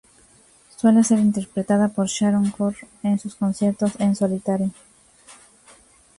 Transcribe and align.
Suele 0.77 1.03
ser 1.03 1.19
interpretada 1.19 1.87
por 1.87 2.07
Sharon 2.07 2.49
Corr 2.49 2.75
en 3.03 3.19
sus 3.19 3.35
conciertos 3.35 3.91
en 3.99 4.15
solitario. 4.15 4.71